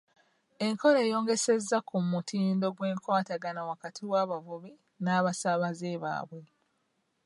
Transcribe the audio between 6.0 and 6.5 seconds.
baabwe.